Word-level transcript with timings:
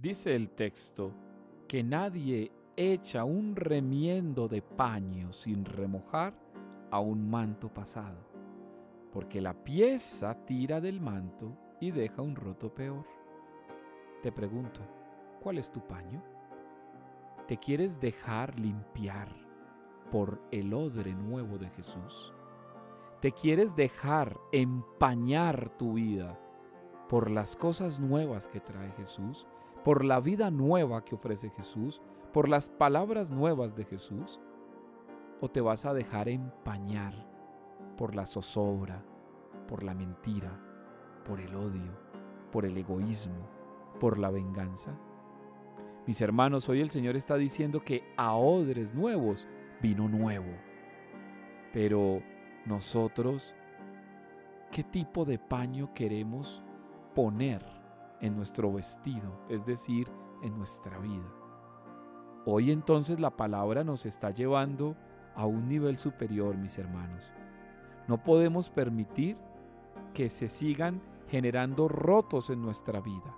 Dice 0.00 0.34
el 0.34 0.48
texto 0.48 1.12
que 1.68 1.82
nadie 1.82 2.50
echa 2.74 3.24
un 3.24 3.54
remiendo 3.54 4.48
de 4.48 4.62
paño 4.62 5.30
sin 5.34 5.66
remojar 5.66 6.32
a 6.90 7.00
un 7.00 7.28
manto 7.28 7.68
pasado, 7.68 8.16
porque 9.12 9.42
la 9.42 9.52
pieza 9.52 10.46
tira 10.46 10.80
del 10.80 11.02
manto 11.02 11.54
y 11.82 11.90
deja 11.90 12.22
un 12.22 12.34
roto 12.34 12.72
peor. 12.72 13.04
Te 14.22 14.32
pregunto, 14.32 14.80
¿cuál 15.42 15.58
es 15.58 15.70
tu 15.70 15.86
paño? 15.86 16.22
¿Te 17.46 17.58
quieres 17.58 18.00
dejar 18.00 18.58
limpiar 18.58 19.28
por 20.10 20.40
el 20.50 20.72
odre 20.72 21.12
nuevo 21.12 21.58
de 21.58 21.68
Jesús? 21.68 22.32
¿Te 23.20 23.32
quieres 23.32 23.76
dejar 23.76 24.38
empañar 24.50 25.76
tu 25.76 25.92
vida 25.92 26.40
por 27.10 27.28
las 27.28 27.56
cosas 27.56 27.98
nuevas 27.98 28.46
que 28.46 28.60
trae 28.60 28.92
Jesús? 28.92 29.44
¿Por 29.84 30.04
la 30.04 30.20
vida 30.20 30.52
nueva 30.52 31.04
que 31.04 31.16
ofrece 31.16 31.50
Jesús? 31.50 32.00
¿Por 32.32 32.48
las 32.48 32.68
palabras 32.68 33.32
nuevas 33.32 33.74
de 33.74 33.84
Jesús? 33.84 34.38
¿O 35.40 35.50
te 35.50 35.60
vas 35.60 35.86
a 35.86 35.92
dejar 35.92 36.28
empañar 36.28 37.26
por 37.98 38.14
la 38.14 38.26
zozobra, 38.26 39.02
por 39.66 39.82
la 39.82 39.92
mentira, 39.92 40.56
por 41.24 41.40
el 41.40 41.56
odio, 41.56 41.98
por 42.52 42.64
el 42.64 42.78
egoísmo, 42.78 43.48
por 43.98 44.20
la 44.20 44.30
venganza? 44.30 44.96
Mis 46.06 46.20
hermanos, 46.20 46.68
hoy 46.68 46.80
el 46.80 46.90
Señor 46.90 47.16
está 47.16 47.34
diciendo 47.34 47.82
que 47.82 48.04
a 48.16 48.34
odres 48.34 48.94
nuevos 48.94 49.48
vino 49.82 50.08
nuevo. 50.08 50.52
Pero 51.72 52.22
nosotros 52.66 53.56
qué 54.70 54.84
tipo 54.84 55.24
de 55.24 55.40
paño 55.40 55.92
queremos 55.92 56.62
poner 57.14 57.64
en 58.20 58.36
nuestro 58.36 58.72
vestido, 58.72 59.32
es 59.48 59.64
decir, 59.66 60.08
en 60.42 60.56
nuestra 60.56 60.98
vida. 60.98 61.28
Hoy 62.46 62.70
entonces 62.72 63.20
la 63.20 63.36
palabra 63.36 63.84
nos 63.84 64.06
está 64.06 64.30
llevando 64.30 64.96
a 65.34 65.46
un 65.46 65.68
nivel 65.68 65.98
superior, 65.98 66.56
mis 66.56 66.78
hermanos. 66.78 67.32
No 68.08 68.22
podemos 68.22 68.70
permitir 68.70 69.36
que 70.14 70.28
se 70.28 70.48
sigan 70.48 71.00
generando 71.28 71.88
rotos 71.88 72.50
en 72.50 72.62
nuestra 72.62 73.00
vida. 73.00 73.34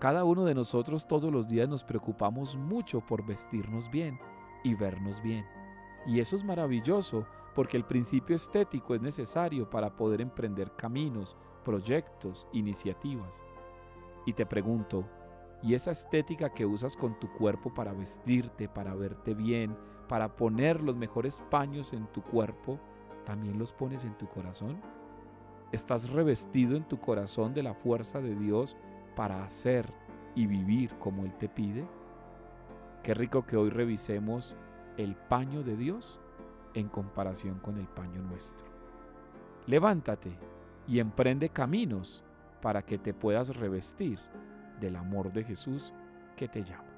Cada 0.00 0.24
uno 0.24 0.44
de 0.44 0.54
nosotros 0.54 1.06
todos 1.06 1.32
los 1.32 1.46
días 1.46 1.68
nos 1.68 1.84
preocupamos 1.84 2.56
mucho 2.56 3.00
por 3.00 3.24
vestirnos 3.24 3.90
bien 3.90 4.18
y 4.64 4.74
vernos 4.74 5.22
bien. 5.22 5.46
Y 6.06 6.20
eso 6.20 6.36
es 6.36 6.44
maravilloso 6.44 7.26
porque 7.54 7.76
el 7.76 7.84
principio 7.84 8.34
estético 8.34 8.94
es 8.94 9.00
necesario 9.00 9.70
para 9.70 9.96
poder 9.96 10.20
emprender 10.20 10.74
caminos, 10.76 11.36
proyectos, 11.64 12.46
iniciativas. 12.52 13.42
Y 14.26 14.34
te 14.34 14.46
pregunto, 14.46 15.04
¿y 15.62 15.74
esa 15.74 15.90
estética 15.90 16.50
que 16.50 16.66
usas 16.66 16.96
con 16.96 17.18
tu 17.18 17.32
cuerpo 17.32 17.74
para 17.74 17.92
vestirte, 17.92 18.68
para 18.68 18.94
verte 18.94 19.34
bien, 19.34 19.76
para 20.08 20.36
poner 20.36 20.82
los 20.82 20.96
mejores 20.96 21.42
paños 21.50 21.92
en 21.92 22.06
tu 22.12 22.22
cuerpo, 22.22 22.78
también 23.24 23.58
los 23.58 23.72
pones 23.72 24.04
en 24.04 24.16
tu 24.16 24.28
corazón? 24.28 24.80
¿Estás 25.72 26.10
revestido 26.10 26.76
en 26.76 26.84
tu 26.84 27.00
corazón 27.00 27.54
de 27.54 27.62
la 27.62 27.74
fuerza 27.74 28.20
de 28.20 28.36
Dios 28.36 28.76
para 29.16 29.42
hacer 29.42 29.92
y 30.36 30.46
vivir 30.46 30.96
como 30.98 31.24
Él 31.24 31.34
te 31.38 31.48
pide? 31.48 31.88
Qué 33.02 33.12
rico 33.14 33.44
que 33.44 33.56
hoy 33.56 33.70
revisemos 33.70 34.56
el 34.96 35.16
paño 35.16 35.62
de 35.62 35.76
Dios 35.76 36.20
en 36.74 36.88
comparación 36.88 37.58
con 37.58 37.78
el 37.78 37.86
paño 37.86 38.22
nuestro. 38.22 38.66
Levántate 39.66 40.38
y 40.86 40.98
emprende 41.00 41.48
caminos 41.48 42.24
para 42.60 42.82
que 42.82 42.98
te 42.98 43.14
puedas 43.14 43.56
revestir 43.56 44.18
del 44.80 44.96
amor 44.96 45.32
de 45.32 45.44
Jesús 45.44 45.92
que 46.36 46.48
te 46.48 46.62
llama. 46.62 46.93